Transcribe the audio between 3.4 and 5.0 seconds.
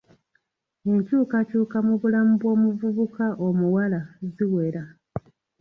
omuwala ziwera.